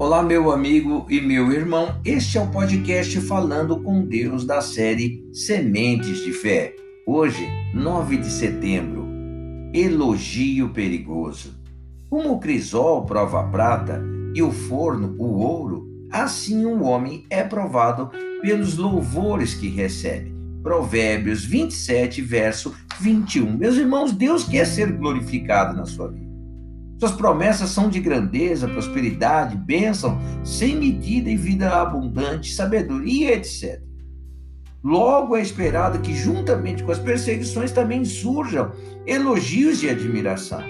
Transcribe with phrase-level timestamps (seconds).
[0.00, 2.00] Olá, meu amigo e meu irmão.
[2.02, 6.74] Este é o podcast Falando com Deus da série Sementes de Fé.
[7.06, 9.06] Hoje, 9 de setembro,
[9.74, 11.54] elogio perigoso.
[12.08, 14.02] Como o crisol prova a prata
[14.34, 20.32] e o forno o ouro, assim o um homem é provado pelos louvores que recebe.
[20.62, 23.54] Provérbios 27, verso 21.
[23.54, 26.29] Meus irmãos, Deus quer ser glorificado na sua vida.
[27.00, 33.80] Suas promessas são de grandeza, prosperidade, bênção, sem medida e vida abundante, sabedoria, etc.
[34.84, 38.72] Logo é esperado que, juntamente com as perseguições, também surjam
[39.06, 40.62] elogios e admiração.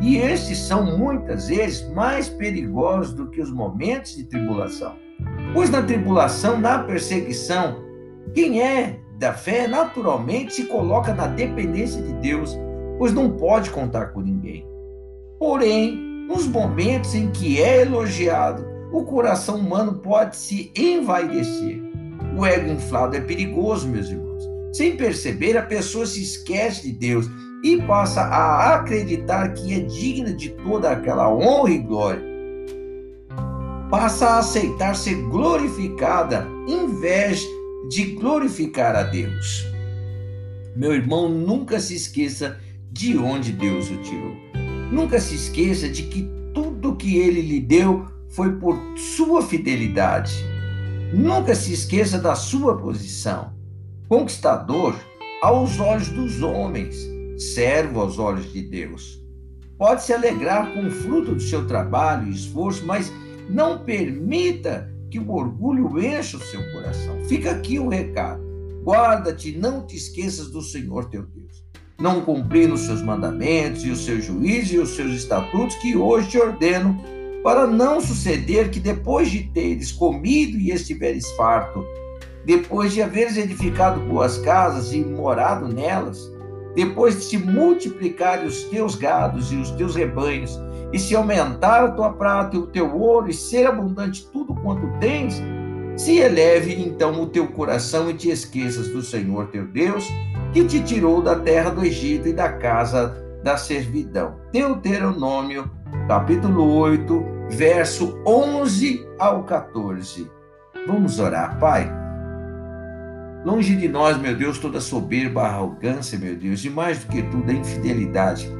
[0.00, 4.94] E estes são muitas vezes mais perigosos do que os momentos de tribulação.
[5.52, 7.82] Pois na tribulação, na perseguição,
[8.32, 12.56] quem é da fé naturalmente se coloca na dependência de Deus,
[12.98, 14.75] pois não pode contar com ninguém.
[15.38, 15.96] Porém,
[16.28, 21.82] nos momentos em que é elogiado, o coração humano pode se envaidecer.
[22.36, 24.42] O ego inflado é perigoso, meus irmãos.
[24.72, 27.30] Sem perceber, a pessoa se esquece de Deus
[27.62, 32.22] e passa a acreditar que é digna de toda aquela honra e glória.
[33.90, 37.42] Passa a aceitar ser glorificada em vez
[37.88, 39.64] de glorificar a Deus.
[40.74, 42.58] Meu irmão, nunca se esqueça
[42.90, 44.65] de onde Deus o tirou.
[44.90, 50.44] Nunca se esqueça de que tudo que ele lhe deu foi por sua fidelidade.
[51.12, 53.52] Nunca se esqueça da sua posição.
[54.08, 54.94] Conquistador
[55.42, 56.96] aos olhos dos homens,
[57.36, 59.20] servo aos olhos de Deus.
[59.76, 63.12] Pode se alegrar com o fruto do seu trabalho e esforço, mas
[63.50, 67.24] não permita que o orgulho encha o seu coração.
[67.24, 68.42] Fica aqui o recado.
[68.84, 71.65] Guarda-te, não te esqueças do Senhor teu Deus
[71.98, 76.30] não cumprindo os seus mandamentos e os seus juízos e os seus estatutos que hoje
[76.30, 76.98] te ordeno,
[77.42, 81.84] para não suceder que depois de teres comido e estiveres farto,
[82.44, 86.30] depois de haveres edificado boas casas e morado nelas,
[86.74, 90.58] depois de se multiplicarem os teus gados e os teus rebanhos,
[90.92, 94.86] e se aumentar a tua prata e o teu ouro, e ser abundante tudo quanto
[95.00, 95.40] tens,
[95.96, 100.06] se eleve então o teu coração e te esqueças do Senhor teu Deus,
[100.52, 104.36] que te tirou da terra do Egito e da casa da servidão.
[104.52, 105.70] Deuteronômio,
[106.08, 110.30] capítulo 8, verso 11 ao 14.
[110.86, 111.90] Vamos orar, Pai.
[113.44, 117.48] Longe de nós, meu Deus, toda soberba, arrogância, meu Deus, e mais do que tudo,
[117.48, 118.50] a infidelidade.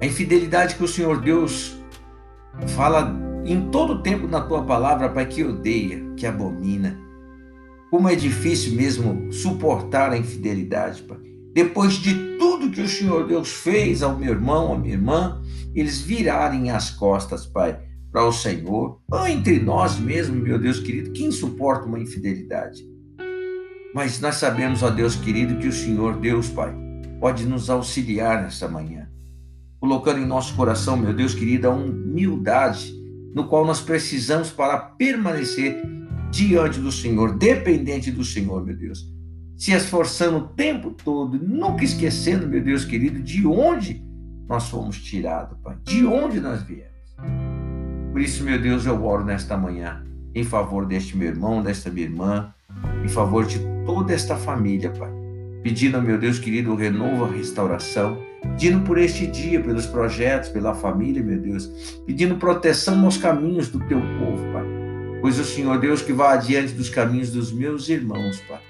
[0.00, 1.78] A infidelidade que o Senhor Deus
[2.76, 3.14] fala
[3.44, 6.98] em todo tempo na tua palavra, Pai, que odeia, que abomina.
[7.90, 11.18] Como é difícil mesmo suportar a infidelidade, Pai.
[11.52, 15.42] Depois de tudo que o Senhor Deus fez ao meu irmão, à minha irmã,
[15.74, 17.80] eles virarem as costas, Pai,
[18.12, 22.88] para o Senhor, ou entre nós mesmo, meu Deus querido, quem suporta uma infidelidade?
[23.92, 26.72] Mas nós sabemos, ó Deus querido, que o Senhor Deus, Pai,
[27.20, 29.08] pode nos auxiliar nessa manhã,
[29.80, 32.94] colocando em nosso coração, meu Deus querido, a humildade
[33.34, 35.82] no qual nós precisamos para permanecer
[36.30, 39.06] diante do Senhor, dependente do Senhor, meu Deus.
[39.56, 44.02] Se esforçando o tempo todo, nunca esquecendo, meu Deus querido, de onde
[44.48, 46.90] nós fomos tirados, Pai, de onde nós viemos.
[48.12, 50.04] Por isso, meu Deus, eu oro nesta manhã
[50.34, 52.54] em favor deste meu irmão, desta minha irmã,
[53.04, 55.10] em favor de toda esta família, Pai.
[55.62, 61.22] Pedindo, meu Deus querido, renovo a restauração pedindo por este dia, pelos projetos, pela família,
[61.22, 61.66] meu Deus,
[62.06, 64.79] pedindo proteção nos caminhos do teu povo, Pai.
[65.20, 68.60] Pois o Senhor Deus que vai adiante dos caminhos dos meus irmãos, Pai,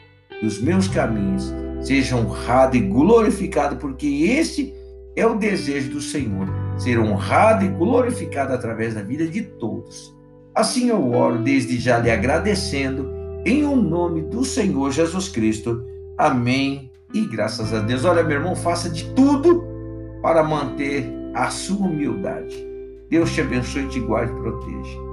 [0.42, 4.74] dos meus caminhos, seja honrado e glorificado, porque esse
[5.14, 10.14] é o desejo do Senhor, ser honrado e glorificado através da vida de todos.
[10.54, 13.08] Assim eu oro, desde já lhe agradecendo,
[13.44, 15.84] em o nome do Senhor Jesus Cristo.
[16.18, 18.04] Amém e graças a Deus.
[18.04, 19.64] Olha, meu irmão, faça de tudo
[20.20, 22.66] para manter a sua humildade.
[23.08, 25.09] Deus te abençoe, te guarde e proteja.